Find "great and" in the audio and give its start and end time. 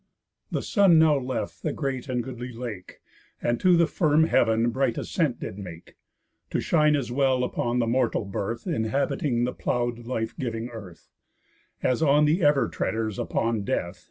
1.71-2.23